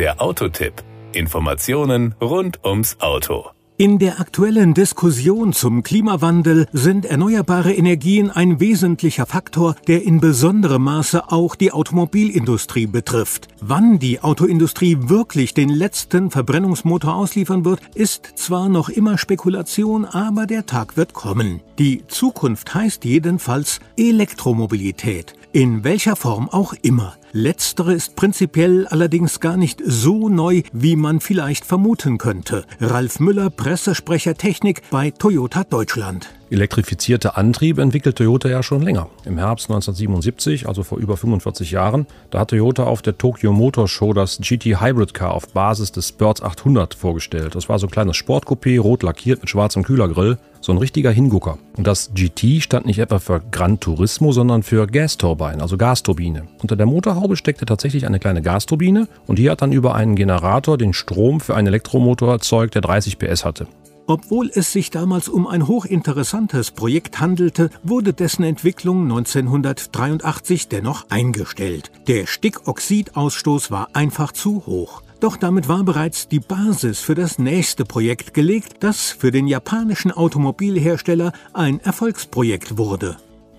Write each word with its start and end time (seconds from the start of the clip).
Der 0.00 0.22
Autotipp. 0.22 0.82
Informationen 1.12 2.14
rund 2.22 2.64
ums 2.64 2.98
Auto. 3.00 3.50
In 3.76 3.98
der 3.98 4.18
aktuellen 4.18 4.72
Diskussion 4.72 5.52
zum 5.52 5.82
Klimawandel 5.82 6.66
sind 6.72 7.04
erneuerbare 7.04 7.74
Energien 7.74 8.30
ein 8.30 8.60
wesentlicher 8.60 9.26
Faktor, 9.26 9.76
der 9.88 10.02
in 10.02 10.18
besonderem 10.18 10.84
Maße 10.84 11.30
auch 11.30 11.54
die 11.54 11.72
Automobilindustrie 11.72 12.86
betrifft. 12.86 13.48
Wann 13.60 13.98
die 13.98 14.22
Autoindustrie 14.22 14.96
wirklich 15.00 15.52
den 15.52 15.68
letzten 15.68 16.30
Verbrennungsmotor 16.30 17.14
ausliefern 17.14 17.66
wird, 17.66 17.80
ist 17.94 18.24
zwar 18.36 18.70
noch 18.70 18.88
immer 18.88 19.18
Spekulation, 19.18 20.06
aber 20.06 20.46
der 20.46 20.64
Tag 20.64 20.96
wird 20.96 21.12
kommen. 21.12 21.60
Die 21.78 22.06
Zukunft 22.06 22.72
heißt 22.72 23.04
jedenfalls 23.04 23.80
Elektromobilität 23.98 25.34
in 25.52 25.84
welcher 25.84 26.16
Form 26.16 26.48
auch 26.48 26.74
immer. 26.82 27.14
Letztere 27.32 27.94
ist 27.94 28.16
prinzipiell 28.16 28.86
allerdings 28.86 29.40
gar 29.40 29.56
nicht 29.56 29.82
so 29.84 30.28
neu, 30.28 30.62
wie 30.72 30.96
man 30.96 31.20
vielleicht 31.20 31.64
vermuten 31.64 32.18
könnte. 32.18 32.64
Ralf 32.80 33.20
Müller, 33.20 33.50
Pressesprecher 33.50 34.34
Technik 34.34 34.82
bei 34.90 35.10
Toyota 35.10 35.64
Deutschland. 35.64 36.39
Elektrifizierte 36.50 37.36
Antriebe 37.36 37.80
entwickelt 37.80 38.16
Toyota 38.16 38.48
ja 38.48 38.64
schon 38.64 38.82
länger. 38.82 39.08
Im 39.24 39.38
Herbst 39.38 39.70
1977, 39.70 40.66
also 40.66 40.82
vor 40.82 40.98
über 40.98 41.16
45 41.16 41.70
Jahren, 41.70 42.06
da 42.30 42.40
hat 42.40 42.50
Toyota 42.50 42.84
auf 42.84 43.02
der 43.02 43.16
Tokyo 43.16 43.52
Motor 43.52 43.86
Show 43.86 44.12
das 44.12 44.38
GT 44.38 44.80
Hybrid 44.80 45.14
Car 45.14 45.32
auf 45.32 45.48
Basis 45.48 45.92
des 45.92 46.08
Spurts 46.08 46.42
800 46.42 46.94
vorgestellt. 46.94 47.54
Das 47.54 47.68
war 47.68 47.78
so 47.78 47.86
ein 47.86 47.90
kleines 47.90 48.16
Sportcoupé, 48.16 48.80
rot 48.80 49.04
lackiert 49.04 49.40
mit 49.40 49.48
schwarzem 49.48 49.84
Kühlergrill. 49.84 50.38
So 50.60 50.72
ein 50.72 50.78
richtiger 50.78 51.10
Hingucker. 51.10 51.58
Und 51.76 51.86
das 51.86 52.10
GT 52.14 52.62
stand 52.62 52.84
nicht 52.84 52.98
etwa 52.98 53.18
für 53.18 53.40
Gran 53.50 53.80
Turismo, 53.80 54.32
sondern 54.32 54.62
für 54.62 54.86
Gasturbine, 54.86 55.62
also 55.62 55.78
Gasturbine. 55.78 56.48
Unter 56.60 56.76
der 56.76 56.84
Motorhaube 56.84 57.36
steckte 57.36 57.64
tatsächlich 57.64 58.06
eine 58.06 58.18
kleine 58.18 58.42
Gasturbine 58.42 59.08
und 59.26 59.38
die 59.38 59.48
hat 59.48 59.62
dann 59.62 59.72
über 59.72 59.94
einen 59.94 60.16
Generator 60.16 60.76
den 60.76 60.92
Strom 60.92 61.40
für 61.40 61.54
einen 61.54 61.68
Elektromotor 61.68 62.32
erzeugt, 62.32 62.74
der 62.74 62.82
30 62.82 63.18
PS 63.18 63.44
hatte. 63.44 63.68
Obwohl 64.10 64.50
es 64.52 64.72
sich 64.72 64.90
damals 64.90 65.28
um 65.28 65.46
ein 65.46 65.68
hochinteressantes 65.68 66.72
Projekt 66.72 67.20
handelte, 67.20 67.70
wurde 67.84 68.12
dessen 68.12 68.42
Entwicklung 68.42 69.04
1983 69.04 70.66
dennoch 70.66 71.08
eingestellt. 71.10 71.92
Der 72.08 72.26
Stickoxidausstoß 72.26 73.70
war 73.70 73.90
einfach 73.92 74.32
zu 74.32 74.66
hoch. 74.66 75.02
Doch 75.20 75.36
damit 75.36 75.68
war 75.68 75.84
bereits 75.84 76.26
die 76.26 76.40
Basis 76.40 76.98
für 76.98 77.14
das 77.14 77.38
nächste 77.38 77.84
Projekt 77.84 78.34
gelegt, 78.34 78.78
das 78.80 79.12
für 79.12 79.30
den 79.30 79.46
japanischen 79.46 80.10
Automobilhersteller 80.10 81.32
ein 81.52 81.78
Erfolgsprojekt 81.78 82.78
wurde. 82.78 83.16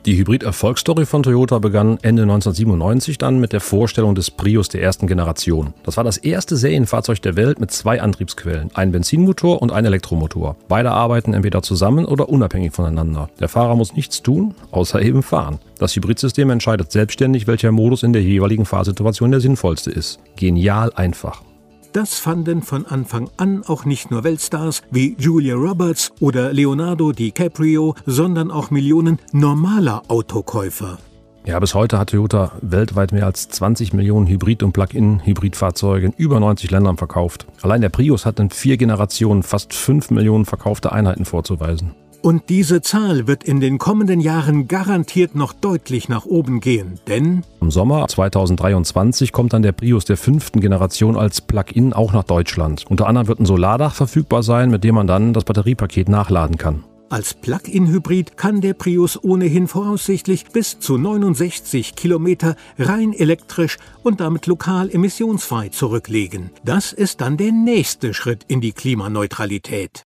Die 0.07 0.17
Hybrid-Erfolgsstory 0.17 1.05
von 1.05 1.21
Toyota 1.21 1.59
begann 1.59 1.99
Ende 2.01 2.23
1997 2.23 3.19
dann 3.19 3.39
mit 3.39 3.53
der 3.53 3.61
Vorstellung 3.61 4.15
des 4.15 4.31
Prius 4.31 4.67
der 4.67 4.81
ersten 4.81 5.05
Generation. 5.05 5.75
Das 5.83 5.95
war 5.95 6.03
das 6.03 6.17
erste 6.17 6.57
Serienfahrzeug 6.57 7.21
der 7.21 7.35
Welt 7.35 7.59
mit 7.59 7.69
zwei 7.69 8.01
Antriebsquellen, 8.01 8.71
ein 8.73 8.91
Benzinmotor 8.91 9.61
und 9.61 9.71
ein 9.71 9.85
Elektromotor. 9.85 10.55
Beide 10.67 10.89
arbeiten 10.89 11.35
entweder 11.35 11.61
zusammen 11.61 12.05
oder 12.05 12.29
unabhängig 12.29 12.73
voneinander. 12.73 13.29
Der 13.39 13.47
Fahrer 13.47 13.75
muss 13.75 13.93
nichts 13.93 14.23
tun, 14.23 14.55
außer 14.71 14.99
eben 15.03 15.21
fahren. 15.21 15.59
Das 15.77 15.95
Hybridsystem 15.95 16.49
entscheidet 16.49 16.91
selbstständig, 16.91 17.45
welcher 17.45 17.71
Modus 17.71 18.01
in 18.01 18.13
der 18.13 18.23
jeweiligen 18.23 18.65
Fahrsituation 18.65 19.29
der 19.29 19.39
sinnvollste 19.39 19.91
ist. 19.91 20.19
Genial 20.35 20.91
einfach. 20.95 21.43
Das 21.93 22.17
fanden 22.19 22.61
von 22.61 22.85
Anfang 22.85 23.29
an 23.35 23.63
auch 23.67 23.83
nicht 23.83 24.11
nur 24.11 24.23
Weltstars 24.23 24.81
wie 24.91 25.17
Julia 25.19 25.55
Roberts 25.55 26.13
oder 26.21 26.53
Leonardo 26.53 27.11
DiCaprio, 27.11 27.95
sondern 28.05 28.49
auch 28.49 28.71
Millionen 28.71 29.19
normaler 29.33 30.01
Autokäufer. 30.07 30.99
Ja, 31.45 31.59
bis 31.59 31.73
heute 31.73 31.99
hat 31.99 32.11
Toyota 32.11 32.53
weltweit 32.61 33.11
mehr 33.11 33.25
als 33.25 33.49
20 33.49 33.91
Millionen 33.91 34.27
Hybrid- 34.27 34.63
und 34.63 34.71
Plug-in-Hybridfahrzeuge 34.71 36.05
in 36.05 36.13
über 36.13 36.39
90 36.39 36.71
Ländern 36.71 36.95
verkauft. 36.95 37.45
Allein 37.61 37.81
der 37.81 37.89
Prius 37.89 38.25
hat 38.25 38.39
in 38.39 38.51
vier 38.51 38.77
Generationen 38.77 39.43
fast 39.43 39.73
5 39.73 40.11
Millionen 40.11 40.45
verkaufte 40.45 40.93
Einheiten 40.93 41.25
vorzuweisen. 41.25 41.93
Und 42.21 42.49
diese 42.49 42.81
Zahl 42.81 43.25
wird 43.25 43.43
in 43.43 43.59
den 43.59 43.79
kommenden 43.79 44.19
Jahren 44.19 44.67
garantiert 44.67 45.33
noch 45.33 45.53
deutlich 45.53 46.07
nach 46.07 46.25
oben 46.25 46.59
gehen, 46.59 46.99
denn 47.07 47.43
im 47.59 47.71
Sommer 47.71 48.07
2023 48.07 49.31
kommt 49.31 49.53
dann 49.53 49.63
der 49.63 49.71
Prius 49.71 50.05
der 50.05 50.17
fünften 50.17 50.61
Generation 50.61 51.17
als 51.17 51.41
Plug-in 51.41 51.93
auch 51.93 52.13
nach 52.13 52.23
Deutschland. 52.23 52.85
Unter 52.87 53.07
anderem 53.07 53.27
wird 53.27 53.39
ein 53.39 53.47
Solardach 53.47 53.95
verfügbar 53.95 54.43
sein, 54.43 54.69
mit 54.69 54.83
dem 54.83 54.95
man 54.95 55.07
dann 55.07 55.33
das 55.33 55.45
Batteriepaket 55.45 56.09
nachladen 56.09 56.57
kann. 56.57 56.83
Als 57.09 57.33
Plug-in-Hybrid 57.33 58.37
kann 58.37 58.61
der 58.61 58.73
Prius 58.73 59.21
ohnehin 59.21 59.67
voraussichtlich 59.67 60.45
bis 60.45 60.79
zu 60.79 60.97
69 60.97 61.95
Kilometer 61.95 62.55
rein 62.77 63.13
elektrisch 63.13 63.77
und 64.03 64.21
damit 64.21 64.45
lokal 64.47 64.89
emissionsfrei 64.89 65.69
zurücklegen. 65.69 66.51
Das 66.63 66.93
ist 66.93 67.19
dann 67.19 67.35
der 67.35 67.51
nächste 67.51 68.13
Schritt 68.13 68.45
in 68.47 68.61
die 68.61 68.71
Klimaneutralität. 68.71 70.03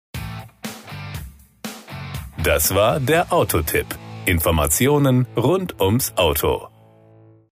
Das 2.43 2.75
war 2.75 2.99
der 2.99 3.33
Autotipp. 3.33 3.87
Informationen 4.27 5.27
rund 5.37 5.81
ums 5.81 6.13
Auto. 6.17 6.72